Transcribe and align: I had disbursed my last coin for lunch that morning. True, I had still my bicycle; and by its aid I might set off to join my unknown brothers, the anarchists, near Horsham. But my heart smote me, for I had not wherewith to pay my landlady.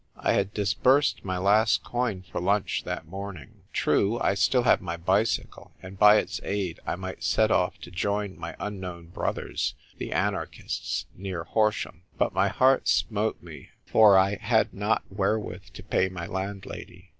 I 0.17 0.33
had 0.33 0.51
disbursed 0.51 1.23
my 1.23 1.37
last 1.37 1.83
coin 1.83 2.23
for 2.23 2.41
lunch 2.41 2.85
that 2.85 3.05
morning. 3.05 3.61
True, 3.71 4.19
I 4.19 4.29
had 4.29 4.39
still 4.39 4.63
my 4.79 4.97
bicycle; 4.97 5.73
and 5.79 5.99
by 5.99 6.15
its 6.17 6.41
aid 6.43 6.79
I 6.87 6.95
might 6.95 7.23
set 7.23 7.51
off 7.51 7.77
to 7.81 7.91
join 7.91 8.35
my 8.39 8.55
unknown 8.59 9.09
brothers, 9.09 9.75
the 9.99 10.11
anarchists, 10.11 11.05
near 11.15 11.43
Horsham. 11.43 12.01
But 12.17 12.33
my 12.33 12.47
heart 12.47 12.87
smote 12.87 13.43
me, 13.43 13.69
for 13.85 14.17
I 14.17 14.37
had 14.37 14.73
not 14.73 15.03
wherewith 15.11 15.65
to 15.73 15.83
pay 15.83 16.09
my 16.09 16.25
landlady. 16.25 17.09